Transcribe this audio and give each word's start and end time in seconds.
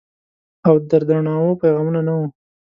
او 0.67 0.75
دردڼاوو 0.89 1.59
پیغامونه، 1.61 1.99
نه 2.07 2.13
وه 2.17 2.27